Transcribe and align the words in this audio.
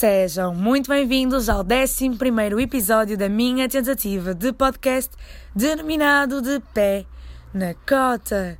Sejam 0.00 0.54
muito 0.54 0.88
bem-vindos 0.88 1.50
ao 1.50 1.60
11 1.60 2.62
episódio 2.62 3.18
da 3.18 3.28
minha 3.28 3.68
tentativa 3.68 4.34
de 4.34 4.50
podcast 4.50 5.14
denominado 5.54 6.40
de 6.40 6.58
Pé 6.72 7.04
na 7.52 7.74
Cota. 7.74 8.58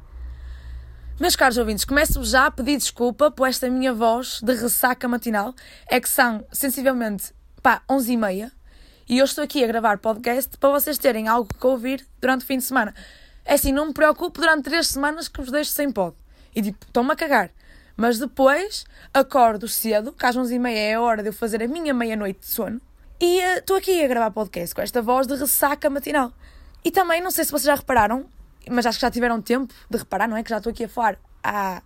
Meus 1.18 1.34
caros 1.36 1.56
ouvintes, 1.56 1.86
começo 1.86 2.22
já 2.24 2.44
a 2.44 2.50
pedir 2.50 2.76
desculpa 2.76 3.30
por 3.30 3.48
esta 3.48 3.70
minha 3.70 3.94
voz 3.94 4.42
de 4.42 4.52
ressaca 4.52 5.08
matinal. 5.08 5.54
É 5.88 5.98
que 5.98 6.10
são 6.10 6.44
sensivelmente 6.52 7.32
pá, 7.62 7.80
11 7.90 8.18
e 9.08 9.18
eu 9.18 9.24
estou 9.24 9.42
aqui 9.42 9.64
a 9.64 9.66
gravar 9.66 9.96
podcast 9.96 10.58
para 10.58 10.68
vocês 10.78 10.98
terem 10.98 11.26
algo 11.26 11.48
que 11.58 11.66
ouvir 11.66 12.06
durante 12.20 12.42
o 12.42 12.46
fim 12.46 12.58
de 12.58 12.64
semana. 12.64 12.94
É 13.46 13.54
assim, 13.54 13.72
não 13.72 13.86
me 13.86 13.94
preocupo 13.94 14.42
durante 14.42 14.64
três 14.64 14.88
semanas 14.88 15.26
que 15.26 15.40
vos 15.40 15.50
deixo 15.50 15.70
sem 15.70 15.90
pod. 15.90 16.14
E 16.54 16.60
tipo, 16.60 16.84
estão-me 16.84 17.12
a 17.12 17.16
cagar. 17.16 17.50
Mas 18.00 18.18
depois 18.18 18.86
acordo 19.12 19.68
cedo, 19.68 20.10
que 20.10 20.24
às 20.24 20.34
11h30 20.34 20.72
é 20.72 20.94
a 20.94 21.00
hora 21.02 21.22
de 21.22 21.28
eu 21.28 21.34
fazer 21.34 21.62
a 21.62 21.68
minha 21.68 21.92
meia-noite 21.92 22.40
de 22.40 22.46
sono, 22.46 22.80
e 23.20 23.42
estou 23.58 23.76
uh, 23.76 23.78
aqui 23.78 24.02
a 24.02 24.08
gravar 24.08 24.30
podcast 24.30 24.74
com 24.74 24.80
esta 24.80 25.02
voz 25.02 25.26
de 25.26 25.34
ressaca 25.34 25.90
matinal. 25.90 26.32
E 26.82 26.90
também, 26.90 27.20
não 27.20 27.30
sei 27.30 27.44
se 27.44 27.50
vocês 27.50 27.64
já 27.64 27.74
repararam, 27.74 28.24
mas 28.70 28.86
acho 28.86 28.98
que 28.98 29.02
já 29.02 29.10
tiveram 29.10 29.42
tempo 29.42 29.74
de 29.90 29.98
reparar, 29.98 30.26
não 30.26 30.38
é? 30.38 30.42
Que 30.42 30.48
já 30.48 30.56
estou 30.56 30.70
aqui 30.70 30.84
a 30.84 30.88
falar 30.88 31.18
há 31.44 31.82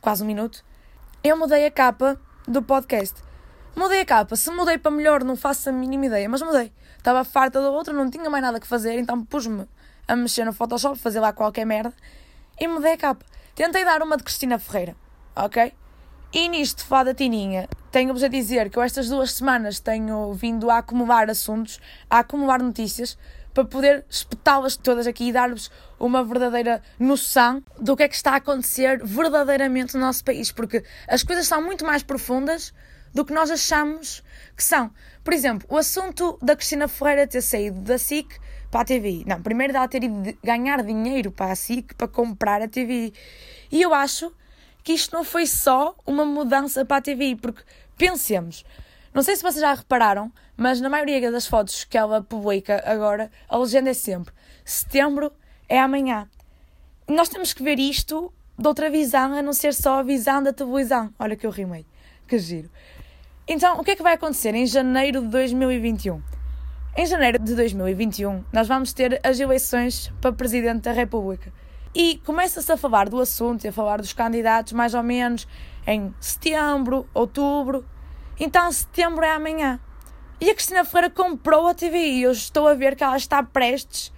quase 0.00 0.24
um 0.24 0.26
minuto. 0.26 0.64
Eu 1.22 1.36
mudei 1.36 1.66
a 1.66 1.70
capa 1.70 2.18
do 2.48 2.62
podcast. 2.62 3.14
Mudei 3.76 4.00
a 4.00 4.06
capa. 4.06 4.36
Se 4.36 4.50
mudei 4.50 4.78
para 4.78 4.92
melhor, 4.92 5.22
não 5.22 5.36
faço 5.36 5.68
a 5.68 5.72
mínima 5.72 6.06
ideia, 6.06 6.26
mas 6.26 6.40
mudei. 6.40 6.72
Estava 6.96 7.22
farta 7.22 7.60
da 7.60 7.68
outra, 7.68 7.92
não 7.92 8.08
tinha 8.08 8.30
mais 8.30 8.42
nada 8.42 8.58
que 8.58 8.66
fazer, 8.66 8.98
então 8.98 9.22
pus-me 9.22 9.68
a 10.08 10.16
mexer 10.16 10.46
no 10.46 10.54
Photoshop, 10.54 10.98
fazer 10.98 11.20
lá 11.20 11.34
qualquer 11.34 11.66
merda, 11.66 11.92
e 12.58 12.66
mudei 12.66 12.94
a 12.94 12.96
capa. 12.96 13.26
Tentei 13.54 13.84
dar 13.84 14.00
uma 14.00 14.16
de 14.16 14.24
Cristina 14.24 14.58
Ferreira 14.58 15.03
ok? 15.36 15.72
E 16.32 16.48
nisto, 16.48 16.84
Fada 16.84 17.14
Tininha, 17.14 17.68
tenho-vos 17.92 18.22
a 18.22 18.28
dizer 18.28 18.68
que 18.68 18.76
eu 18.76 18.82
estas 18.82 19.08
duas 19.08 19.32
semanas 19.32 19.78
tenho 19.78 20.32
vindo 20.32 20.68
a 20.70 20.78
acumular 20.78 21.30
assuntos, 21.30 21.80
a 22.10 22.18
acumular 22.18 22.60
notícias, 22.60 23.16
para 23.54 23.64
poder 23.64 24.04
espetá-las 24.10 24.76
todas 24.76 25.06
aqui 25.06 25.28
e 25.28 25.32
dar-vos 25.32 25.70
uma 25.98 26.24
verdadeira 26.24 26.82
noção 26.98 27.62
do 27.78 27.96
que 27.96 28.02
é 28.02 28.08
que 28.08 28.16
está 28.16 28.32
a 28.32 28.36
acontecer 28.36 29.00
verdadeiramente 29.04 29.94
no 29.94 30.00
nosso 30.00 30.24
país, 30.24 30.50
porque 30.50 30.82
as 31.06 31.22
coisas 31.22 31.46
são 31.46 31.62
muito 31.62 31.86
mais 31.86 32.02
profundas 32.02 32.74
do 33.14 33.24
que 33.24 33.32
nós 33.32 33.48
achamos 33.48 34.24
que 34.56 34.64
são. 34.64 34.90
Por 35.22 35.32
exemplo, 35.32 35.68
o 35.70 35.76
assunto 35.76 36.36
da 36.42 36.56
Cristina 36.56 36.88
Ferreira 36.88 37.28
ter 37.28 37.42
saído 37.42 37.80
da 37.80 37.96
SIC 37.96 38.28
para 38.72 38.80
a 38.80 38.84
TVI. 38.84 39.24
Não, 39.24 39.40
primeiro 39.40 39.72
dela 39.72 39.86
ter 39.86 40.02
ido 40.02 40.36
ganhar 40.42 40.82
dinheiro 40.82 41.30
para 41.30 41.52
a 41.52 41.54
SIC 41.54 41.94
para 41.94 42.08
comprar 42.08 42.60
a 42.60 42.66
TVI. 42.66 43.14
E 43.70 43.80
eu 43.80 43.94
acho 43.94 44.34
que 44.84 44.92
isto 44.92 45.16
não 45.16 45.24
foi 45.24 45.46
só 45.46 45.96
uma 46.06 46.24
mudança 46.24 46.84
para 46.84 46.98
a 46.98 47.02
TVI, 47.02 47.34
porque 47.34 47.62
pensemos, 47.96 48.64
não 49.12 49.22
sei 49.22 49.34
se 49.34 49.42
vocês 49.42 49.60
já 49.60 49.74
repararam, 49.74 50.30
mas 50.56 50.80
na 50.80 50.88
maioria 50.88 51.32
das 51.32 51.46
fotos 51.46 51.82
que 51.82 51.98
ela 51.98 52.22
publica 52.22 52.82
agora, 52.86 53.30
a 53.48 53.56
legenda 53.56 53.90
é 53.90 53.94
sempre 53.94 54.32
setembro 54.64 55.30
é 55.68 55.78
amanhã. 55.78 56.28
Nós 57.06 57.28
temos 57.28 57.52
que 57.52 57.62
ver 57.62 57.78
isto 57.78 58.32
de 58.58 58.66
outra 58.66 58.88
visão, 58.88 59.34
a 59.34 59.42
não 59.42 59.52
ser 59.52 59.74
só 59.74 59.98
a 59.98 60.02
visão 60.02 60.42
da 60.42 60.52
televisão. 60.52 61.12
Olha 61.18 61.36
que 61.36 61.46
eu 61.46 61.50
rimei, 61.50 61.84
que 62.26 62.38
giro. 62.38 62.70
Então, 63.46 63.78
o 63.78 63.84
que 63.84 63.90
é 63.90 63.96
que 63.96 64.02
vai 64.02 64.14
acontecer 64.14 64.54
em 64.54 64.66
janeiro 64.66 65.20
de 65.20 65.28
2021? 65.28 66.22
Em 66.96 67.06
janeiro 67.06 67.38
de 67.38 67.54
2021, 67.54 68.44
nós 68.52 68.68
vamos 68.68 68.92
ter 68.92 69.20
as 69.22 69.38
eleições 69.38 70.10
para 70.20 70.32
Presidente 70.32 70.82
da 70.82 70.92
República. 70.92 71.52
E 71.94 72.20
começa-se 72.24 72.72
a 72.72 72.76
falar 72.76 73.08
do 73.08 73.20
assunto 73.20 73.64
e 73.64 73.68
a 73.68 73.72
falar 73.72 74.00
dos 74.00 74.12
candidatos 74.12 74.72
mais 74.72 74.94
ou 74.94 75.02
menos 75.02 75.46
em 75.86 76.12
setembro, 76.18 77.08
outubro. 77.14 77.84
Então 78.38 78.70
setembro 78.72 79.24
é 79.24 79.30
amanhã. 79.30 79.78
E 80.40 80.50
a 80.50 80.54
Cristina 80.54 80.84
Ferreira 80.84 81.10
comprou 81.10 81.68
a 81.68 81.74
TV 81.74 81.96
e 81.96 82.22
eu 82.22 82.32
estou 82.32 82.66
a 82.66 82.74
ver 82.74 82.96
que 82.96 83.04
ela 83.04 83.16
está 83.16 83.42
prestes 83.42 84.12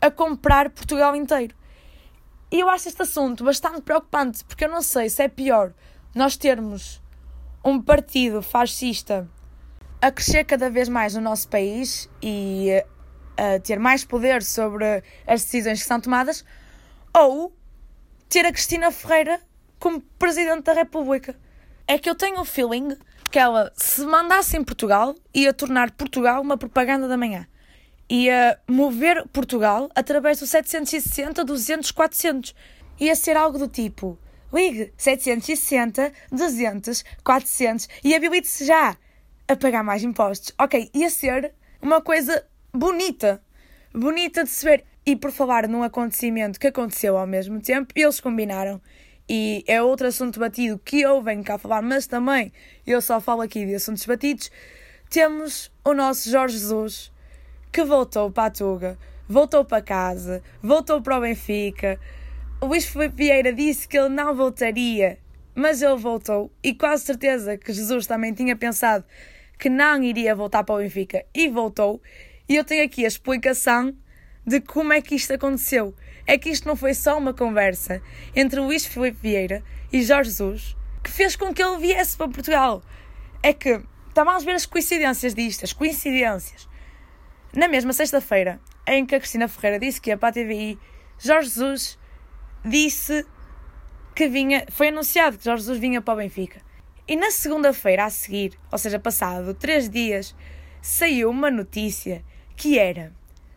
a 0.00 0.10
comprar 0.10 0.70
Portugal 0.70 1.16
inteiro. 1.16 1.54
E 2.50 2.60
eu 2.60 2.70
acho 2.70 2.88
este 2.88 3.02
assunto 3.02 3.42
bastante 3.42 3.82
preocupante, 3.82 4.44
porque 4.44 4.64
eu 4.64 4.68
não 4.68 4.80
sei 4.80 5.08
se 5.08 5.22
é 5.22 5.28
pior 5.28 5.72
nós 6.14 6.36
termos 6.36 7.02
um 7.64 7.82
partido 7.82 8.40
fascista 8.40 9.28
a 10.00 10.12
crescer 10.12 10.44
cada 10.44 10.70
vez 10.70 10.88
mais 10.88 11.14
no 11.14 11.20
nosso 11.20 11.48
país 11.48 12.08
e 12.22 12.70
a 13.36 13.58
ter 13.58 13.80
mais 13.80 14.04
poder 14.04 14.44
sobre 14.44 15.02
as 15.26 15.42
decisões 15.42 15.82
que 15.82 15.88
são 15.88 16.00
tomadas, 16.00 16.44
ou 17.16 17.56
ter 18.28 18.44
a 18.44 18.52
Cristina 18.52 18.90
Ferreira 18.90 19.40
como 19.78 20.02
Presidente 20.18 20.64
da 20.64 20.74
República. 20.74 21.34
É 21.88 21.98
que 21.98 22.10
eu 22.10 22.14
tenho 22.14 22.40
o 22.40 22.44
feeling 22.44 22.94
que 23.30 23.38
ela, 23.38 23.72
se 23.74 24.02
mandasse 24.04 24.56
em 24.56 24.62
Portugal, 24.62 25.14
ia 25.34 25.54
tornar 25.54 25.90
Portugal 25.92 26.42
uma 26.42 26.58
propaganda 26.58 27.08
da 27.08 27.16
manhã. 27.16 27.46
Ia 28.08 28.60
mover 28.68 29.26
Portugal 29.28 29.88
através 29.94 30.40
do 30.40 30.46
760, 30.46 31.42
200, 31.42 31.90
400. 31.90 32.54
Ia 33.00 33.16
ser 33.16 33.36
algo 33.36 33.58
do 33.58 33.66
tipo: 33.66 34.18
ligue 34.52 34.92
760, 34.98 36.12
200, 36.30 37.02
400 37.24 37.88
e 38.04 38.14
habilite-se 38.14 38.66
já 38.66 38.96
a 39.48 39.56
pagar 39.56 39.82
mais 39.82 40.04
impostos. 40.04 40.52
Ok, 40.58 40.90
ia 40.92 41.08
ser 41.08 41.54
uma 41.80 42.02
coisa 42.02 42.46
bonita. 42.72 43.42
Bonita 43.92 44.44
de 44.44 44.50
se 44.50 44.64
ver. 44.64 44.84
E 45.08 45.14
por 45.14 45.30
falar 45.30 45.68
num 45.68 45.84
acontecimento 45.84 46.58
que 46.58 46.66
aconteceu 46.66 47.16
ao 47.16 47.28
mesmo 47.28 47.60
tempo, 47.60 47.94
eles 47.94 48.18
combinaram. 48.18 48.80
E 49.28 49.62
é 49.68 49.80
outro 49.80 50.08
assunto 50.08 50.40
batido 50.40 50.80
que 50.84 51.00
eu 51.00 51.22
venho 51.22 51.44
cá 51.44 51.56
falar, 51.56 51.80
mas 51.80 52.08
também 52.08 52.52
eu 52.84 53.00
só 53.00 53.20
falo 53.20 53.42
aqui 53.42 53.64
de 53.64 53.76
assuntos 53.76 54.04
batidos. 54.04 54.50
Temos 55.08 55.70
o 55.84 55.94
nosso 55.94 56.28
Jorge 56.28 56.58
Jesus, 56.58 57.12
que 57.70 57.84
voltou 57.84 58.32
para 58.32 58.46
a 58.46 58.50
Tuga, 58.50 58.98
voltou 59.28 59.64
para 59.64 59.80
casa, 59.80 60.42
voltou 60.60 61.00
para 61.00 61.18
o 61.18 61.20
Benfica. 61.20 62.00
O 62.60 62.66
Luís 62.66 62.86
Felipe 62.86 63.14
Vieira 63.14 63.52
disse 63.52 63.86
que 63.86 63.96
ele 63.96 64.08
não 64.08 64.34
voltaria, 64.34 65.20
mas 65.54 65.82
ele 65.82 65.96
voltou. 65.96 66.50
E 66.64 66.74
quase 66.74 67.04
certeza 67.04 67.56
que 67.56 67.72
Jesus 67.72 68.08
também 68.08 68.34
tinha 68.34 68.56
pensado 68.56 69.04
que 69.56 69.68
não 69.68 70.02
iria 70.02 70.34
voltar 70.34 70.64
para 70.64 70.74
o 70.74 70.78
Benfica 70.78 71.24
e 71.32 71.48
voltou. 71.48 72.02
E 72.48 72.56
eu 72.56 72.64
tenho 72.64 72.84
aqui 72.84 73.04
a 73.04 73.08
explicação 73.08 73.94
de 74.46 74.60
como 74.60 74.92
é 74.92 75.02
que 75.02 75.14
isto 75.14 75.32
aconteceu. 75.32 75.94
É 76.26 76.38
que 76.38 76.48
isto 76.48 76.66
não 76.66 76.76
foi 76.76 76.94
só 76.94 77.18
uma 77.18 77.34
conversa 77.34 78.00
entre 78.34 78.60
Luís 78.60 78.86
Filipe 78.86 79.18
Vieira 79.20 79.62
e 79.92 80.02
Jorge 80.02 80.30
Jesus 80.30 80.76
que 81.06 81.12
fez 81.12 81.36
com 81.36 81.54
que 81.54 81.62
ele 81.62 81.78
viesse 81.78 82.16
para 82.16 82.28
Portugal. 82.28 82.82
É 83.40 83.52
que 83.52 83.80
estávamos 84.08 84.42
a 84.42 84.46
ver 84.46 84.56
as 84.56 84.66
coincidências 84.66 85.34
disto, 85.34 85.64
as 85.64 85.72
coincidências. 85.72 86.68
Na 87.52 87.68
mesma 87.68 87.92
sexta-feira 87.92 88.60
em 88.84 89.06
que 89.06 89.14
a 89.14 89.20
Cristina 89.20 89.46
Ferreira 89.46 89.78
disse 89.78 90.00
que 90.00 90.10
ia 90.10 90.18
para 90.18 90.30
a 90.30 90.32
TVI, 90.32 90.76
Jorge 91.16 91.48
Jesus 91.48 91.96
disse 92.64 93.24
que 94.16 94.28
vinha, 94.28 94.66
foi 94.68 94.88
anunciado 94.88 95.38
que 95.38 95.44
Jorge 95.44 95.62
Jesus 95.62 95.78
vinha 95.78 96.02
para 96.02 96.14
o 96.14 96.16
Benfica. 96.16 96.60
E 97.06 97.14
na 97.14 97.30
segunda-feira 97.30 98.04
a 98.04 98.10
seguir, 98.10 98.58
ou 98.72 98.76
seja, 98.76 98.98
passado 98.98 99.54
três 99.54 99.88
dias, 99.88 100.34
saiu 100.82 101.30
uma 101.30 101.52
notícia 101.52 102.24
que 102.56 102.80
era 102.80 103.12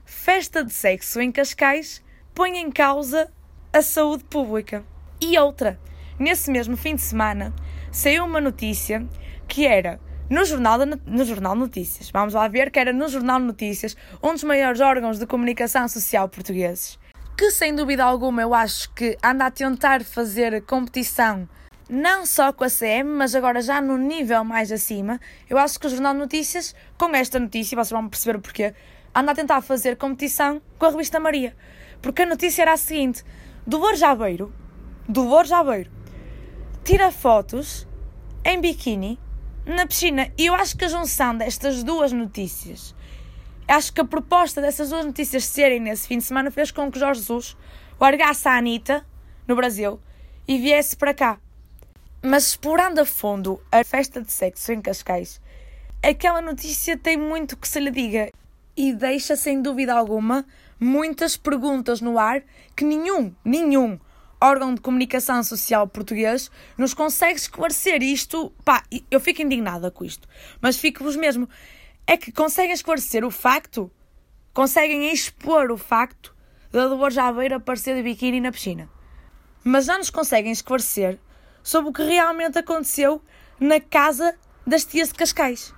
festa 0.09 0.63
de 0.63 0.73
sexo 0.73 1.21
em 1.21 1.31
Cascais 1.31 2.03
põe 2.33 2.57
em 2.57 2.71
causa 2.71 3.31
a 3.71 3.81
saúde 3.81 4.23
pública. 4.23 4.83
E 5.21 5.37
outra, 5.37 5.79
nesse 6.17 6.49
mesmo 6.49 6.75
fim 6.75 6.95
de 6.95 7.01
semana, 7.01 7.53
saiu 7.91 8.25
uma 8.25 8.41
notícia 8.41 9.05
que 9.47 9.67
era 9.67 9.99
no 10.27 10.43
Jornal, 10.43 10.79
no 11.05 11.23
Jornal 11.23 11.55
Notícias, 11.55 12.09
vamos 12.09 12.33
lá 12.33 12.47
ver 12.47 12.71
que 12.71 12.79
era 12.79 12.91
no 12.91 13.07
Jornal 13.07 13.39
Notícias, 13.39 13.95
um 14.21 14.33
dos 14.33 14.43
maiores 14.43 14.81
órgãos 14.81 15.19
de 15.19 15.27
comunicação 15.27 15.87
social 15.87 16.27
portugueses, 16.27 16.99
que 17.37 17.51
sem 17.51 17.73
dúvida 17.75 18.03
alguma 18.03 18.41
eu 18.41 18.53
acho 18.53 18.91
que 18.93 19.15
anda 19.23 19.45
a 19.45 19.51
tentar 19.51 20.03
fazer 20.03 20.63
competição 20.63 21.47
não 21.89 22.25
só 22.25 22.53
com 22.53 22.63
a 22.63 22.69
CM, 22.69 23.09
mas 23.09 23.33
agora 23.33 23.61
já 23.61 23.81
no 23.81 23.97
nível 23.97 24.43
mais 24.43 24.71
acima. 24.71 25.19
Eu 25.49 25.57
acho 25.57 25.79
que 25.79 25.87
o 25.87 25.89
Jornal 25.89 26.13
Notícias, 26.13 26.75
com 26.97 27.15
esta 27.15 27.39
notícia, 27.39 27.75
vocês 27.75 27.89
vão 27.89 28.07
perceber 28.07 28.37
o 28.37 28.41
porquê, 28.41 28.75
anda 29.13 29.31
a 29.31 29.35
tentar 29.35 29.61
fazer 29.61 29.97
competição 29.97 30.61
com 30.77 30.85
a 30.85 30.89
revista 30.89 31.19
Maria. 31.19 31.55
Porque 32.01 32.21
a 32.21 32.25
notícia 32.25 32.61
era 32.61 32.73
a 32.73 32.77
seguinte: 32.77 33.23
Dolores 33.65 33.99
Jabeiro, 33.99 34.53
Dolores 35.07 35.49
Jabeiro, 35.49 35.91
tira 36.83 37.11
fotos 37.11 37.87
em 38.43 38.59
biquíni 38.59 39.19
na 39.65 39.85
piscina. 39.85 40.31
E 40.37 40.45
eu 40.45 40.55
acho 40.55 40.77
que 40.77 40.85
a 40.85 40.89
junção 40.89 41.37
destas 41.37 41.83
duas 41.83 42.11
notícias, 42.11 42.95
acho 43.67 43.93
que 43.93 44.01
a 44.01 44.05
proposta 44.05 44.61
dessas 44.61 44.89
duas 44.89 45.05
notícias 45.05 45.45
serem 45.45 45.79
nesse 45.79 46.07
fim 46.07 46.17
de 46.17 46.23
semana 46.23 46.51
fez 46.51 46.71
com 46.71 46.91
que 46.91 46.99
Jorge 46.99 47.21
Jesus 47.21 47.57
largasse 47.99 48.47
a 48.47 48.57
Anitta 48.57 49.05
no 49.47 49.55
Brasil 49.55 49.99
e 50.47 50.57
viesse 50.57 50.95
para 50.95 51.13
cá. 51.13 51.39
Mas 52.21 52.47
explorando 52.47 52.99
a 52.99 53.05
fundo 53.05 53.61
a 53.71 53.83
festa 53.83 54.21
de 54.21 54.31
sexo 54.31 54.71
em 54.73 54.81
Cascais, 54.81 55.41
aquela 56.03 56.41
notícia 56.41 56.97
tem 56.97 57.17
muito 57.17 57.55
que 57.55 57.67
se 57.67 57.79
lhe 57.79 57.91
diga 57.91 58.31
e 58.79 58.93
deixa 58.93 59.35
sem 59.35 59.61
dúvida 59.61 59.93
alguma 59.93 60.45
muitas 60.79 61.35
perguntas 61.35 61.99
no 61.99 62.17
ar 62.17 62.41
que 62.77 62.85
nenhum, 62.85 63.35
nenhum 63.43 63.99
órgão 64.39 64.73
de 64.73 64.79
comunicação 64.79 65.43
social 65.43 65.85
português 65.85 66.49
nos 66.77 66.93
consegue 66.93 67.37
esclarecer 67.37 68.01
isto. 68.01 68.53
Pá, 68.63 68.81
eu 69.11 69.19
fico 69.19 69.41
indignada 69.41 69.91
com 69.91 70.05
isto, 70.05 70.29
mas 70.61 70.77
fico-vos 70.77 71.17
mesmo. 71.17 71.49
É 72.07 72.15
que 72.15 72.31
conseguem 72.31 72.71
esclarecer 72.71 73.25
o 73.25 73.29
facto, 73.29 73.91
conseguem 74.53 75.11
expor 75.11 75.71
o 75.71 75.77
facto 75.77 76.33
da 76.71 76.87
Dolores 76.87 77.17
Aveiro 77.17 77.55
aparecer 77.55 77.97
de 77.97 78.01
biquíni 78.01 78.39
na 78.39 78.49
piscina. 78.49 78.89
Mas 79.61 79.87
não 79.87 79.97
nos 79.97 80.09
conseguem 80.09 80.53
esclarecer 80.53 81.19
sobre 81.61 81.89
o 81.89 81.93
que 81.93 82.03
realmente 82.03 82.57
aconteceu 82.57 83.21
na 83.59 83.81
casa 83.81 84.33
das 84.65 84.85
tias 84.85 85.09
de 85.09 85.15
Cascais. 85.15 85.77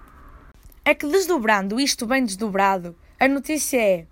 É 0.83 0.95
que 0.95 1.07
desdobrando 1.07 1.79
isto 1.79 2.07
bem 2.07 2.25
desdobrado, 2.25 2.95
a 3.19 3.27
notícia 3.27 3.79
é 3.79 4.07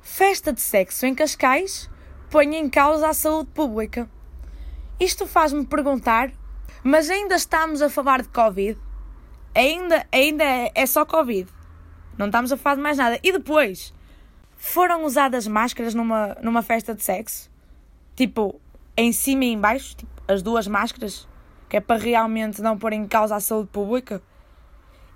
Festa 0.00 0.52
de 0.52 0.60
sexo 0.60 1.04
em 1.04 1.14
Cascais 1.14 1.90
põe 2.30 2.56
em 2.56 2.70
causa 2.70 3.08
a 3.08 3.14
saúde 3.14 3.50
pública. 3.50 4.08
Isto 4.98 5.26
faz-me 5.26 5.66
perguntar, 5.66 6.32
mas 6.82 7.10
ainda 7.10 7.34
estamos 7.36 7.82
a 7.82 7.90
falar 7.90 8.22
de 8.22 8.28
Covid? 8.28 8.80
Ainda, 9.54 10.06
ainda 10.10 10.42
é, 10.42 10.72
é 10.74 10.86
só 10.86 11.04
Covid. 11.04 11.50
Não 12.16 12.26
estamos 12.26 12.50
a 12.50 12.56
falar 12.56 12.76
de 12.76 12.82
mais 12.82 12.96
nada. 12.96 13.20
E 13.22 13.30
depois, 13.30 13.92
foram 14.56 15.04
usadas 15.04 15.46
máscaras 15.46 15.94
numa, 15.94 16.34
numa 16.42 16.62
festa 16.62 16.94
de 16.94 17.04
sexo? 17.04 17.50
Tipo, 18.16 18.58
em 18.96 19.12
cima 19.12 19.44
e 19.44 19.52
em 19.52 19.60
baixo? 19.60 19.96
Tipo, 19.96 20.12
as 20.26 20.42
duas 20.42 20.66
máscaras? 20.66 21.28
Que 21.68 21.76
é 21.76 21.80
para 21.80 22.00
realmente 22.00 22.62
não 22.62 22.78
pôr 22.78 22.94
em 22.94 23.06
causa 23.06 23.36
a 23.36 23.40
saúde 23.40 23.68
pública? 23.68 24.22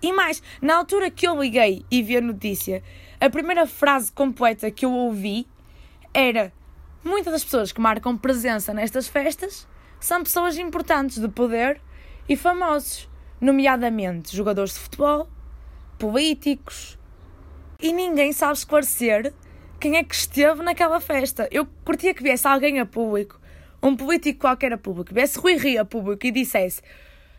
E 0.00 0.12
mais, 0.12 0.42
na 0.62 0.76
altura 0.76 1.10
que 1.10 1.26
eu 1.26 1.40
liguei 1.40 1.84
e 1.90 2.02
vi 2.02 2.16
a 2.16 2.20
notícia, 2.20 2.82
a 3.20 3.28
primeira 3.28 3.66
frase 3.66 4.12
completa 4.12 4.70
que 4.70 4.84
eu 4.84 4.92
ouvi 4.92 5.46
era: 6.14 6.52
Muitas 7.02 7.32
das 7.32 7.44
pessoas 7.44 7.72
que 7.72 7.80
marcam 7.80 8.16
presença 8.16 8.74
nestas 8.74 9.08
festas 9.08 9.66
são 10.00 10.22
pessoas 10.22 10.58
importantes 10.58 11.18
de 11.18 11.28
poder 11.28 11.80
e 12.28 12.36
famosos, 12.36 13.08
nomeadamente 13.40 14.36
jogadores 14.36 14.74
de 14.74 14.80
futebol, 14.80 15.28
políticos. 15.98 16.98
E 17.80 17.92
ninguém 17.92 18.32
sabe 18.32 18.54
esclarecer 18.54 19.32
quem 19.80 19.96
é 19.96 20.04
que 20.04 20.14
esteve 20.14 20.62
naquela 20.62 21.00
festa. 21.00 21.48
Eu 21.50 21.66
curtia 21.84 22.12
que 22.12 22.22
viesse 22.22 22.46
alguém 22.46 22.80
a 22.80 22.86
público, 22.86 23.40
um 23.82 23.96
político 23.96 24.40
qualquer 24.40 24.72
a 24.72 24.78
público, 24.78 25.14
viesse 25.14 25.38
Rui 25.38 25.56
Rio 25.56 25.82
a 25.82 25.84
público 25.84 26.26
e 26.26 26.30
dissesse: 26.30 26.82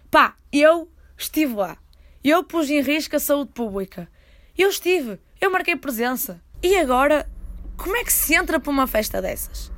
pá, 0.10 0.36
eu 0.52 0.90
estive 1.18 1.54
lá, 1.54 1.78
eu 2.24 2.44
pus 2.44 2.70
em 2.70 2.82
risco 2.82 3.16
a 3.16 3.20
saúde 3.20 3.52
pública, 3.54 4.10
eu 4.58 4.70
estive, 4.70 5.20
eu 5.40 5.52
marquei 5.52 5.76
presença. 5.76 6.42
E 6.62 6.76
agora, 6.78 7.30
como 7.78 7.96
é 7.96 8.04
que 8.04 8.12
se 8.12 8.36
entra 8.36 8.60
para 8.60 8.72
uma 8.72 8.88
festa 8.88 9.22
dessas? 9.22 9.72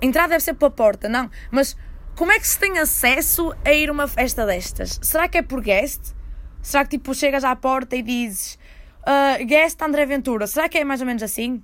Entrar 0.00 0.28
deve 0.28 0.40
ser 0.40 0.54
pela 0.54 0.70
porta, 0.70 1.08
não. 1.08 1.28
Mas 1.50 1.76
como 2.14 2.32
é 2.32 2.38
que 2.38 2.46
se 2.46 2.58
tem 2.58 2.78
acesso 2.78 3.52
a 3.64 3.72
ir 3.72 3.88
a 3.88 3.92
uma 3.92 4.06
festa 4.06 4.46
destas? 4.46 4.98
Será 5.02 5.28
que 5.28 5.38
é 5.38 5.42
por 5.42 5.60
guest? 5.60 6.14
Será 6.62 6.84
que 6.84 6.90
tipo 6.90 7.14
chegas 7.14 7.44
à 7.44 7.54
porta 7.54 7.96
e 7.96 8.02
dizes 8.02 8.58
uh, 9.02 9.44
guest 9.44 9.80
André 9.82 10.06
Ventura? 10.06 10.46
Será 10.46 10.68
que 10.68 10.78
é 10.78 10.84
mais 10.84 11.00
ou 11.00 11.06
menos 11.06 11.22
assim? 11.22 11.62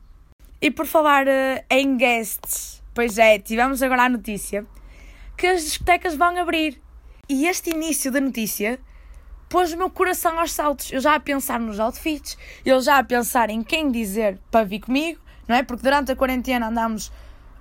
E 0.60 0.70
por 0.70 0.86
falar 0.86 1.26
uh, 1.26 1.64
em 1.70 1.96
guests, 1.96 2.82
pois 2.94 3.18
é, 3.18 3.38
tivemos 3.38 3.82
agora 3.82 4.02
a 4.02 4.08
notícia 4.08 4.66
que 5.36 5.46
as 5.46 5.62
discotecas 5.62 6.14
vão 6.14 6.36
abrir. 6.38 6.80
E 7.28 7.46
este 7.46 7.70
início 7.70 8.10
da 8.10 8.20
notícia 8.20 8.78
pôs 9.52 9.70
o 9.70 9.76
meu 9.76 9.90
coração 9.90 10.40
aos 10.40 10.50
saltos. 10.50 10.90
Eu 10.90 10.98
já 10.98 11.14
a 11.14 11.20
pensar 11.20 11.60
nos 11.60 11.78
outfits, 11.78 12.38
eu 12.64 12.80
já 12.80 12.96
a 12.96 13.04
pensar 13.04 13.50
em 13.50 13.62
quem 13.62 13.90
dizer 13.90 14.38
para 14.50 14.64
vir 14.64 14.80
comigo, 14.80 15.20
não 15.46 15.54
é? 15.54 15.62
Porque 15.62 15.82
durante 15.82 16.10
a 16.10 16.16
quarentena 16.16 16.68
andámos 16.68 17.12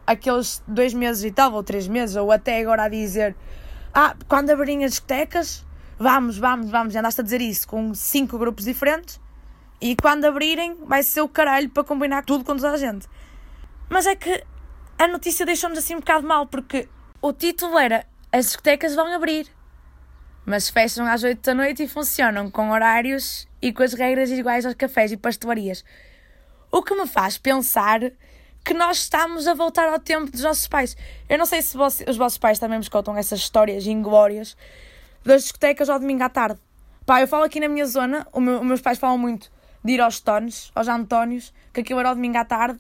aqueles 0.08 0.64
dois 0.66 0.94
meses 0.94 1.26
e 1.26 1.32
tal, 1.32 1.52
ou 1.52 1.62
três 1.62 1.90
meses, 1.90 2.16
ou 2.16 2.32
até 2.32 2.62
agora 2.62 2.84
a 2.84 2.88
dizer: 2.88 3.36
Ah, 3.94 4.16
quando 4.26 4.52
abrirem 4.52 4.86
as 4.86 4.92
discotecas, 4.92 5.66
vamos, 6.00 6.38
vamos, 6.38 6.72
vamos. 6.72 6.96
E 6.96 6.98
andaste 6.98 7.20
a 7.20 7.24
dizer 7.26 7.42
isso 7.42 7.68
com 7.68 7.94
cinco 7.94 8.38
grupos 8.38 8.64
diferentes. 8.64 9.20
E 9.82 9.94
quando 9.98 10.24
abrirem, 10.24 10.78
vai 10.86 11.04
ser 11.04 11.20
o 11.20 11.28
caralho 11.28 11.70
para 11.70 11.84
combinar 11.84 12.24
tudo 12.24 12.46
com 12.46 12.56
toda 12.56 12.72
a 12.72 12.78
gente. 12.78 13.06
Mas 13.90 14.08
é 14.08 14.16
que 14.16 14.42
a 14.98 15.10
notícia 15.10 15.46
deixou-nos 15.46 15.78
assim 15.78 15.96
um 15.96 16.00
bocado 16.00 16.26
mal, 16.26 16.48
porque 16.48 16.88
o 17.22 17.34
título 17.34 17.78
era 17.78 18.06
As 18.32 18.46
discotecas 18.46 18.96
vão 18.96 19.14
abrir 19.14 19.48
mas 20.46 20.70
fecham 20.70 21.06
às 21.06 21.24
8 21.24 21.42
da 21.42 21.54
noite 21.54 21.84
e 21.84 21.88
funcionam 21.88 22.50
com 22.50 22.72
horários 22.72 23.48
e 23.62 23.72
com 23.72 23.84
as 23.84 23.94
regras 23.94 24.30
iguais 24.32 24.66
aos 24.66 24.76
cafés 24.76 25.12
e 25.12 25.18
pastelarias. 25.18 25.84
O 26.72 26.82
que 26.82 26.96
me 26.96 27.08
faz 27.08 27.38
pensar 27.38 28.00
que 28.64 28.74
nós 28.74 29.00
estamos 29.00 29.48
a 29.48 29.54
voltar 29.54 29.88
ao 29.90 30.00
tempo 30.00 30.32
dos 30.32 30.42
nossos 30.42 30.68
pais. 30.68 30.96
Eu 31.28 31.38
não 31.38 31.46
sei 31.46 31.62
se 31.62 31.76
você, 31.76 32.06
os 32.08 32.18
vossos 32.18 32.38
pais 32.38 32.60
também 32.60 32.80
me 32.80 32.90
contam 32.90 33.18
essas 33.18 33.40
histórias 33.40 33.86
inglórias 33.88 34.56
das 35.24 35.44
discotecas 35.44 35.90
ao 35.90 36.00
domingo 36.00 36.24
à 36.24 36.30
tarde. 36.30 36.60
Pá, 37.06 37.22
eu 37.22 37.28
falo 37.28 37.44
aqui 37.44 37.60
na 37.60 37.68
minha 37.68 37.86
zona, 37.86 38.28
meu, 38.36 38.60
os 38.60 38.66
meus 38.66 38.82
pais 38.82 39.00
falam 39.00 39.18
muito 39.18 39.52
de 39.84 39.94
ir 39.94 40.02
aos 40.02 40.20
tones, 40.20 40.72
aos 40.76 40.88
Antónios, 40.88 41.52
que 41.74 41.82
aquilo 41.82 42.00
era 42.00 42.10
ao 42.10 42.16
domingo 42.16 42.38
à 42.38 42.46
tarde, 42.46 42.80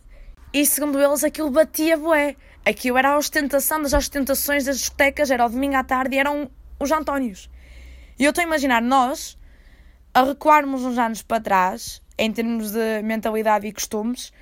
e 0.53 0.65
segundo 0.65 1.01
eles 1.01 1.23
aquilo 1.23 1.49
batia 1.49 1.97
bué. 1.97 2.35
Aquilo 2.63 2.97
era 2.97 3.13
a 3.13 3.17
ostentação 3.17 3.81
das 3.81 3.93
ostentações 3.93 4.65
das 4.65 4.77
discotecas, 4.77 5.31
era 5.31 5.43
ao 5.43 5.49
domingo 5.49 5.75
à 5.75 5.83
tarde 5.83 6.15
e 6.15 6.19
eram 6.19 6.49
os 6.81 6.91
Antónios. 6.91 7.49
E 8.17 8.25
eu 8.25 8.29
estou 8.29 8.41
a 8.41 8.47
imaginar 8.47 8.81
nós 8.81 9.37
a 10.13 10.23
recuarmos 10.23 10.83
uns 10.83 10.97
anos 10.97 11.21
para 11.21 11.41
trás, 11.41 12.01
em 12.17 12.31
termos 12.31 12.71
de 12.71 13.01
mentalidade 13.03 13.67
e 13.67 13.71
costumes, 13.71 14.33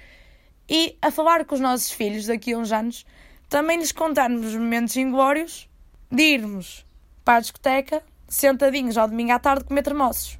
e 0.67 0.97
a 1.01 1.11
falar 1.11 1.45
com 1.45 1.55
os 1.55 1.61
nossos 1.61 1.91
filhos 1.91 2.27
daqui 2.27 2.53
a 2.53 2.57
uns 2.57 2.71
anos, 2.71 3.05
também 3.47 3.77
lhes 3.77 3.91
contarmos 3.91 4.45
os 4.45 4.55
momentos 4.55 4.95
inglórios 4.95 5.69
de 6.11 6.23
irmos 6.23 6.85
para 7.23 7.37
a 7.37 7.39
discoteca, 7.39 8.03
sentadinhos 8.27 8.97
ao 8.97 9.07
domingo 9.07 9.31
à 9.31 9.39
tarde, 9.39 9.65
comer 9.65 9.83
termossos. 9.83 10.39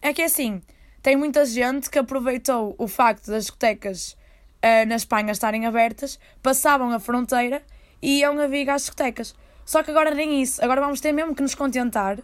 É 0.00 0.12
que 0.12 0.22
é 0.22 0.26
assim, 0.26 0.62
tem 1.02 1.16
muita 1.16 1.44
gente 1.44 1.88
que 1.88 1.98
aproveitou 1.98 2.74
o 2.78 2.88
facto 2.88 3.30
das 3.30 3.44
discotecas 3.44 4.16
uh, 4.62 4.86
na 4.86 4.96
Espanha 4.96 5.32
estarem 5.32 5.66
abertas, 5.66 6.18
passavam 6.42 6.90
a 6.92 6.98
fronteira 6.98 7.62
e 8.02 8.20
iam 8.20 8.38
a 8.40 8.46
Viga 8.46 8.74
às 8.74 8.82
discotecas. 8.82 9.34
Só 9.66 9.82
que 9.82 9.90
agora 9.90 10.14
nem 10.14 10.40
isso. 10.40 10.64
Agora 10.64 10.80
vamos 10.80 11.00
ter 11.00 11.10
mesmo 11.10 11.34
que 11.34 11.42
nos 11.42 11.56
contentar 11.56 12.18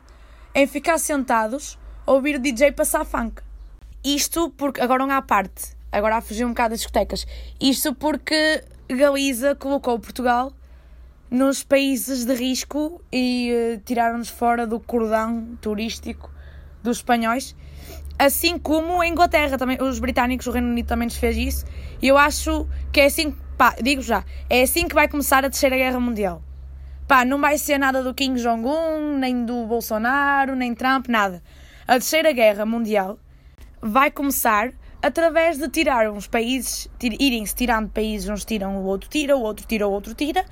em 0.54 0.66
ficar 0.66 0.96
sentados 0.98 1.76
a 2.06 2.12
ouvir 2.12 2.36
o 2.36 2.38
DJ 2.38 2.70
passar 2.70 3.04
funk. 3.04 3.42
Isto 4.04 4.50
porque. 4.50 4.80
Agora 4.80 5.04
não 5.04 5.12
há 5.12 5.20
parte. 5.20 5.76
Agora 5.90 6.16
a 6.16 6.20
fugir 6.20 6.44
um 6.44 6.50
bocado 6.50 6.70
das 6.70 6.78
discotecas. 6.78 7.26
Isto 7.60 7.94
porque 7.96 8.62
Galiza 8.88 9.56
colocou 9.56 9.98
Portugal 9.98 10.52
nos 11.28 11.64
países 11.64 12.24
de 12.24 12.34
risco 12.34 13.02
e 13.12 13.50
uh, 13.52 13.81
tiraram-nos 13.84 14.28
fora 14.28 14.67
do 14.67 14.78
cordão 14.78 15.58
turístico 15.60 16.31
dos 16.81 16.98
espanhóis. 16.98 17.56
Assim 18.19 18.56
como 18.56 19.00
a 19.00 19.06
Inglaterra, 19.06 19.58
também, 19.58 19.82
os 19.82 19.98
britânicos, 19.98 20.46
o 20.46 20.52
Reino 20.52 20.69
Unido 20.69 20.86
também 20.86 21.06
nos 21.06 21.17
fez 21.17 21.36
isso. 21.36 21.64
E 22.00 22.06
eu 22.06 22.17
acho 22.17 22.69
que 22.93 23.00
é 23.00 23.06
assim, 23.06 23.34
pá, 23.58 23.74
digo 23.82 24.00
já, 24.00 24.24
é 24.48 24.62
assim 24.62 24.86
que 24.86 24.94
vai 24.94 25.08
começar 25.08 25.38
a 25.38 25.50
Terceira 25.50 25.76
Guerra 25.76 25.98
Mundial. 25.98 26.43
Pá, 27.12 27.26
não 27.26 27.38
vai 27.38 27.58
ser 27.58 27.76
nada 27.76 28.02
do 28.02 28.14
Kim 28.14 28.32
Jong-un, 28.36 29.19
nem 29.19 29.44
do 29.44 29.66
Bolsonaro, 29.66 30.56
nem 30.56 30.74
Trump, 30.74 31.08
nada. 31.08 31.42
A 31.86 31.92
Terceira 31.92 32.32
Guerra 32.32 32.64
Mundial 32.64 33.19
vai 33.82 34.10
começar 34.10 34.72
através 35.02 35.58
de 35.58 35.69
tirar 35.69 36.10
uns 36.10 36.26
países, 36.26 36.88
irem-se 37.02 37.54
tirando 37.54 37.90
países, 37.90 38.31
uns 38.31 38.46
tiram, 38.46 38.78
o 38.78 38.84
outro 38.86 39.10
tira, 39.10 39.36
o 39.36 39.42
outro 39.42 39.66
tira, 39.66 39.86
o 39.86 39.92
outro 39.92 40.14
tira, 40.14 40.42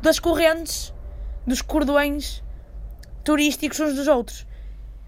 das 0.00 0.18
correntes, 0.18 0.94
dos 1.46 1.60
cordões 1.60 2.42
turísticos 3.22 3.78
uns 3.78 3.94
dos 3.94 4.08
outros. 4.08 4.46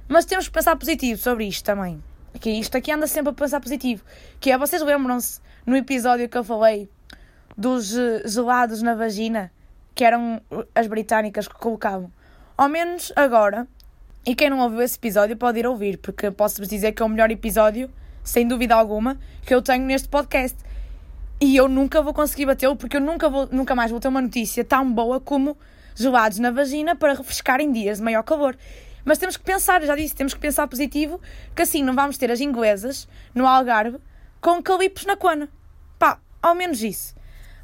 Mas 0.07 0.27
temos 0.27 0.49
que 0.49 0.53
pensar 0.53 0.77
positivo 0.77 1.19
sobre 1.19 1.47
isto 1.47 1.65
também. 1.65 2.05
Que 2.39 2.51
isto 2.51 2.77
aqui 2.77 2.93
anda 2.93 3.07
sempre 3.07 3.31
a 3.31 3.33
pensar 3.35 3.59
positivo. 3.59 4.05
Que 4.39 4.51
é, 4.51 4.59
vocês 4.59 4.83
lembram-se 4.83 5.41
no 5.65 5.79
episódio 5.79 6.29
que 6.29 6.37
eu 6.37 6.45
falei 6.45 6.91
dos 7.57 7.97
eh, 7.97 8.29
gelados 8.29 8.83
na 8.83 8.95
vagina? 8.95 9.51
Que 9.95 10.05
eram 10.05 10.41
as 10.75 10.87
britânicas 10.87 11.47
que 11.47 11.55
colocavam. 11.55 12.11
Ao 12.57 12.69
menos 12.69 13.13
agora, 13.15 13.67
e 14.27 14.35
quem 14.35 14.49
não 14.49 14.61
ouviu 14.61 14.81
esse 14.81 14.97
episódio 14.97 15.37
pode 15.37 15.59
ir 15.59 15.67
ouvir, 15.67 15.99
porque 15.99 16.31
posso-vos 16.31 16.69
dizer 16.69 16.93
que 16.93 17.03
é 17.03 17.07
o 17.07 17.09
melhor 17.09 17.31
episódio, 17.31 17.91
sem 18.23 18.47
dúvida 18.49 18.75
alguma, 18.75 19.19
que 19.43 19.55
eu 19.55 19.61
tenho 19.61 19.85
neste 19.85 20.09
podcast. 20.09 20.57
E 21.41 21.57
eu 21.57 21.69
nunca 21.69 22.01
vou 22.01 22.15
conseguir 22.15 22.47
batê-lo, 22.47 22.77
porque 22.77 22.97
eu 22.97 23.01
nunca, 23.01 23.29
vou, 23.29 23.49
nunca 23.51 23.75
mais 23.75 23.91
vou 23.91 24.01
ter 24.01 24.09
uma 24.09 24.23
notícia 24.23 24.65
tão 24.65 24.91
boa 24.91 25.21
como 25.21 25.57
gelados 25.95 26.39
na 26.39 26.51
vagina 26.51 26.97
para 26.97 27.13
refrescar 27.13 27.61
em 27.61 27.71
dias 27.71 27.99
de 27.99 28.05
maior 28.05 28.23
calor. 28.23 28.57
Mas 29.05 29.19
temos 29.19 29.37
que 29.37 29.45
pensar, 29.45 29.83
já 29.83 29.95
disse, 29.95 30.15
temos 30.15 30.33
que 30.33 30.41
pensar 30.41 30.67
positivo, 30.67 31.21
que 31.55 31.63
assim 31.63 31.83
não 31.83 31.95
vamos 31.95 32.17
ter 32.17 32.31
as 32.31 32.41
inglesas 32.41 33.07
no 33.35 33.47
Algarve 33.47 33.99
com 34.41 34.63
calipos 34.63 35.05
na 35.05 35.17
cona. 35.17 35.49
Pá, 35.99 36.19
ao 36.41 36.55
menos 36.55 36.83
isso. 36.83 37.15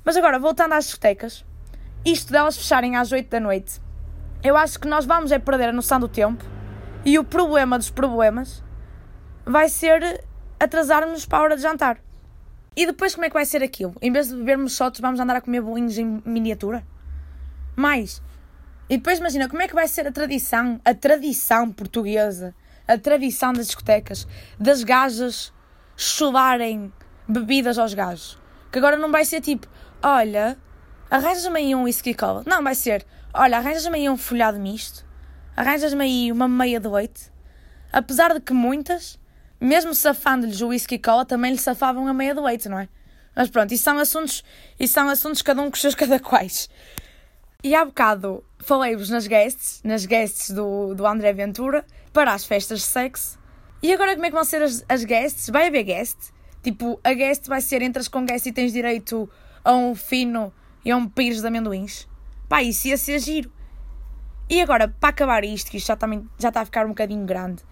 Mas 0.04 0.16
agora, 0.16 0.38
voltando 0.38 0.74
às 0.74 0.84
discotecas, 0.84 1.44
isto 2.04 2.32
delas 2.32 2.56
fecharem 2.56 2.96
às 2.96 3.12
8 3.12 3.28
da 3.28 3.40
noite, 3.40 3.80
eu 4.42 4.56
acho 4.56 4.78
que 4.78 4.88
nós 4.88 5.04
vamos 5.04 5.32
é 5.32 5.38
perder 5.38 5.68
a 5.68 5.72
noção 5.72 6.00
do 6.00 6.08
tempo 6.08 6.44
e 7.04 7.18
o 7.18 7.24
problema 7.24 7.78
dos 7.78 7.90
problemas 7.90 8.62
vai 9.44 9.68
ser 9.68 10.24
atrasarmos 10.58 11.26
para 11.26 11.38
a 11.38 11.42
hora 11.42 11.56
de 11.56 11.62
jantar. 11.62 11.98
E 12.76 12.86
depois 12.86 13.14
como 13.14 13.26
é 13.26 13.28
que 13.28 13.34
vai 13.34 13.44
ser 13.44 13.62
aquilo? 13.62 13.94
Em 14.00 14.12
vez 14.12 14.28
de 14.28 14.36
bebermos 14.36 14.76
shots, 14.76 15.00
vamos 15.00 15.20
andar 15.20 15.36
a 15.36 15.40
comer 15.40 15.60
bolinhos 15.60 15.98
em 15.98 16.22
miniatura? 16.24 16.86
Mais. 17.76 18.22
E 18.88 18.96
depois 18.96 19.18
imagina 19.18 19.48
como 19.48 19.62
é 19.62 19.68
que 19.68 19.74
vai 19.74 19.86
ser 19.88 20.06
a 20.06 20.12
tradição, 20.12 20.80
a 20.84 20.94
tradição 20.94 21.70
portuguesa, 21.70 22.54
a 22.86 22.96
tradição 22.96 23.52
das 23.52 23.66
discotecas, 23.66 24.26
das 24.58 24.82
gajas 24.82 25.52
chularem 25.96 26.92
bebidas 27.28 27.78
aos 27.78 27.94
gajos. 27.94 28.38
Que 28.72 28.78
agora 28.78 28.96
não 28.96 29.10
vai 29.10 29.24
ser 29.24 29.40
tipo, 29.40 29.68
olha, 30.02 30.56
arranjas-me 31.10 31.58
aí 31.58 31.74
um 31.74 31.82
whisky 31.82 32.14
cola. 32.14 32.42
Não, 32.46 32.62
vai 32.62 32.74
ser, 32.74 33.04
olha, 33.34 33.58
arranjas-me 33.58 33.98
aí 33.98 34.08
um 34.08 34.16
folhado 34.16 34.58
misto, 34.58 35.04
arranjas-me 35.56 36.04
aí 36.04 36.32
uma 36.32 36.48
meia 36.48 36.78
de 36.78 36.88
leite. 36.88 37.30
Apesar 37.92 38.32
de 38.32 38.40
que 38.40 38.52
muitas, 38.52 39.18
mesmo 39.60 39.94
safando-lhes 39.94 40.60
o 40.60 40.68
whisky 40.68 40.98
cola, 40.98 41.24
também 41.24 41.52
lhe 41.52 41.58
safavam 41.58 42.06
a 42.06 42.14
meia 42.14 42.34
de 42.34 42.40
leite, 42.40 42.68
não 42.68 42.78
é? 42.78 42.88
Mas 43.34 43.48
pronto, 43.48 43.72
isso 43.72 43.84
são 43.84 43.98
assuntos, 43.98 44.44
isso 44.78 44.94
são 44.94 45.08
assuntos 45.08 45.42
cada 45.42 45.60
um 45.60 45.70
com 45.70 45.74
os 45.74 45.80
seus 45.80 45.94
cada 45.96 46.20
quais. 46.20 46.68
E 47.62 47.74
há 47.74 47.84
bocado 47.84 48.42
falei-vos 48.58 49.10
nas 49.10 49.26
guests, 49.26 49.82
nas 49.84 50.06
guests 50.06 50.50
do, 50.50 50.94
do 50.94 51.06
André 51.06 51.32
Ventura, 51.32 51.84
para 52.12 52.32
as 52.32 52.44
festas 52.44 52.80
de 52.80 52.86
sexo. 52.86 53.38
E 53.82 53.92
agora 53.92 54.14
como 54.14 54.26
é 54.26 54.28
que 54.28 54.34
vão 54.34 54.44
ser 54.44 54.62
as, 54.62 54.84
as 54.88 55.04
guests? 55.04 55.48
Vai 55.50 55.66
haver 55.66 55.84
guest? 55.84 56.16
Tipo, 56.62 57.00
a 57.02 57.12
guest 57.12 57.46
vai 57.48 57.60
ser 57.60 57.82
entras 57.82 58.08
com 58.08 58.24
guest 58.24 58.46
e 58.46 58.52
tens 58.52 58.72
direito 58.72 59.28
a 59.64 59.74
um 59.74 59.94
fino 59.94 60.52
e 60.84 60.90
a 60.90 60.96
um 60.96 61.08
pires 61.08 61.40
de 61.40 61.46
amendoins. 61.46 62.08
Pá, 62.48 62.62
isso 62.62 62.88
ia 62.88 62.96
ser 62.96 63.18
giro. 63.18 63.50
E 64.48 64.60
agora, 64.60 64.88
para 64.88 65.10
acabar 65.10 65.44
isto, 65.44 65.70
que 65.70 65.76
isto 65.76 65.86
já, 65.86 65.96
já 66.38 66.48
está 66.48 66.60
a 66.62 66.64
ficar 66.64 66.84
um 66.84 66.88
bocadinho 66.88 67.24
grande, 67.24 67.62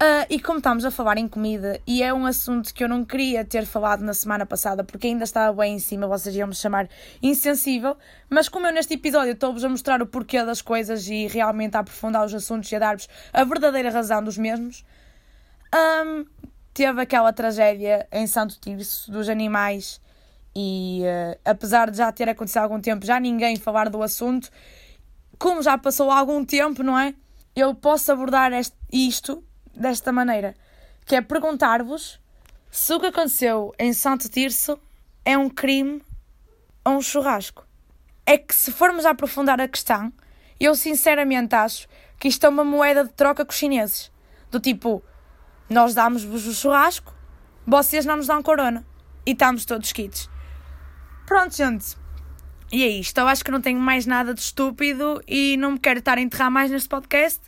uh, 0.00 0.24
e 0.30 0.40
como 0.40 0.58
estamos 0.58 0.84
a 0.86 0.90
falar 0.90 1.18
em 1.18 1.28
comida, 1.28 1.78
e 1.86 2.02
é 2.02 2.12
um 2.12 2.24
assunto 2.24 2.72
que 2.72 2.82
eu 2.82 2.88
não 2.88 3.04
queria 3.04 3.44
ter 3.44 3.66
falado 3.66 4.02
na 4.02 4.14
semana 4.14 4.46
passada, 4.46 4.82
porque 4.82 5.08
ainda 5.08 5.24
estava 5.24 5.54
bem 5.54 5.74
em 5.74 5.78
cima, 5.78 6.06
vocês 6.06 6.34
iam 6.34 6.48
me 6.48 6.54
chamar 6.54 6.88
insensível, 7.22 7.96
mas 8.30 8.48
como 8.48 8.66
eu 8.66 8.72
neste 8.72 8.94
episódio 8.94 9.32
estou-vos 9.32 9.62
a 9.62 9.68
mostrar 9.68 10.00
o 10.00 10.06
porquê 10.06 10.42
das 10.42 10.62
coisas 10.62 11.06
e 11.06 11.26
realmente 11.26 11.76
a 11.76 11.80
aprofundar 11.80 12.24
os 12.24 12.32
assuntos 12.32 12.72
e 12.72 12.76
a 12.76 12.78
dar-vos 12.78 13.06
a 13.32 13.44
verdadeira 13.44 13.90
razão 13.90 14.24
dos 14.24 14.38
mesmos, 14.38 14.84
um, 15.74 16.24
teve 16.72 17.02
aquela 17.02 17.32
tragédia 17.32 18.08
em 18.10 18.26
Santo 18.26 18.58
Tirso 18.58 19.12
dos 19.12 19.28
animais 19.28 20.00
e 20.54 21.02
uh, 21.02 21.38
apesar 21.44 21.90
de 21.90 21.98
já 21.98 22.10
ter 22.10 22.28
acontecido 22.28 22.58
há 22.58 22.62
algum 22.62 22.80
tempo, 22.80 23.06
já 23.06 23.20
ninguém 23.20 23.56
falar 23.56 23.88
do 23.88 24.02
assunto, 24.02 24.50
como 25.38 25.62
já 25.62 25.78
passou 25.78 26.10
algum 26.10 26.44
tempo, 26.44 26.82
não 26.82 26.98
é? 26.98 27.14
Eu 27.54 27.74
posso 27.74 28.12
abordar 28.12 28.52
este, 28.52 28.76
isto 28.92 29.44
desta 29.74 30.12
maneira, 30.12 30.54
que 31.06 31.14
é 31.14 31.20
perguntar-vos 31.20 32.20
se 32.70 32.92
o 32.92 33.00
que 33.00 33.06
aconteceu 33.06 33.72
em 33.78 33.92
Santo 33.92 34.28
Tirso 34.28 34.78
é 35.24 35.36
um 35.36 35.48
crime 35.48 36.02
ou 36.84 36.94
um 36.94 37.02
churrasco. 37.02 37.66
É 38.26 38.38
que 38.38 38.54
se 38.54 38.70
formos 38.70 39.04
a 39.04 39.10
aprofundar 39.10 39.60
a 39.60 39.68
questão, 39.68 40.12
eu 40.58 40.74
sinceramente 40.74 41.54
acho 41.54 41.88
que 42.18 42.28
isto 42.28 42.44
é 42.44 42.48
uma 42.48 42.64
moeda 42.64 43.04
de 43.04 43.12
troca 43.12 43.44
com 43.44 43.50
os 43.50 43.56
chineses. 43.56 44.12
Do 44.50 44.60
tipo, 44.60 45.02
nós 45.68 45.94
damos-vos 45.94 46.46
o 46.46 46.54
churrasco, 46.54 47.14
vocês 47.66 48.04
não 48.04 48.16
nos 48.16 48.26
dão 48.26 48.42
corona. 48.42 48.84
E 49.24 49.32
estamos 49.32 49.64
todos 49.64 49.92
quites. 49.92 50.28
Pronto, 51.30 51.56
gente. 51.56 51.96
E 52.72 52.82
é 52.82 52.88
isto. 52.88 53.16
Eu 53.18 53.28
acho 53.28 53.44
que 53.44 53.52
não 53.52 53.60
tenho 53.60 53.78
mais 53.78 54.04
nada 54.04 54.34
de 54.34 54.40
estúpido 54.40 55.22
e 55.28 55.56
não 55.58 55.70
me 55.74 55.78
quero 55.78 56.00
estar 56.00 56.18
a 56.18 56.20
enterrar 56.20 56.50
mais 56.50 56.72
neste 56.72 56.88
podcast. 56.88 57.40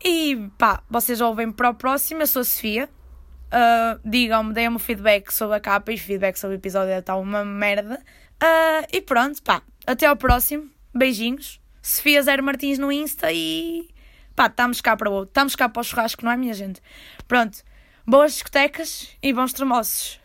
E 0.00 0.48
pá, 0.56 0.80
vocês 0.88 1.20
ouvem 1.20 1.50
para 1.50 1.70
o 1.70 1.74
próximo. 1.74 2.22
Eu 2.22 2.28
sou 2.28 2.42
a 2.42 2.44
Sofia. 2.44 2.88
Uh, 3.46 4.08
Digam-me, 4.08 4.52
deem-me 4.54 4.78
feedback 4.78 5.32
sobre 5.32 5.56
a 5.56 5.60
capa 5.60 5.90
e 5.90 5.98
feedback 5.98 6.36
sobre 6.36 6.54
o 6.54 6.58
episódio 6.58 6.92
está 6.92 7.16
uma 7.16 7.44
merda. 7.44 8.00
Uh, 8.40 8.86
e 8.92 9.00
pronto, 9.00 9.42
pá. 9.42 9.60
Até 9.84 10.06
ao 10.06 10.14
próximo. 10.14 10.70
Beijinhos. 10.94 11.60
Sofia 11.82 12.22
Zero 12.22 12.44
Martins 12.44 12.78
no 12.78 12.92
Insta 12.92 13.32
e 13.32 13.88
pá, 14.36 14.46
estamos 14.46 14.80
cá 14.80 14.96
para 14.96 15.10
o 15.10 15.14
outro. 15.14 15.30
Estamos 15.30 15.56
cá 15.56 15.68
para 15.68 15.80
o 15.80 15.84
churrasco, 15.84 16.24
não 16.24 16.30
é, 16.30 16.36
minha 16.36 16.54
gente? 16.54 16.80
Pronto. 17.26 17.58
Boas 18.06 18.34
discotecas 18.34 19.08
e 19.20 19.32
bons 19.32 19.52
tremoços. 19.52 20.19